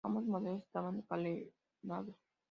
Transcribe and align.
Ambos 0.03 0.25
modelos 0.25 0.61
estaban 0.63 1.01
carenados. 1.03 2.15